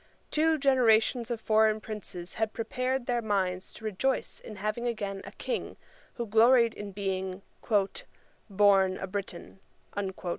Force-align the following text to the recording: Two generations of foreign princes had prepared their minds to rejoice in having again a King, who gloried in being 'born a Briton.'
Two 0.31 0.57
generations 0.57 1.29
of 1.29 1.39
foreign 1.39 1.79
princes 1.79 2.33
had 2.33 2.53
prepared 2.53 3.05
their 3.05 3.21
minds 3.21 3.71
to 3.73 3.85
rejoice 3.85 4.39
in 4.39 4.55
having 4.55 4.87
again 4.87 5.21
a 5.25 5.31
King, 5.33 5.77
who 6.15 6.25
gloried 6.25 6.73
in 6.73 6.91
being 6.91 7.43
'born 8.49 8.97
a 8.97 9.05
Briton.' 9.05 9.59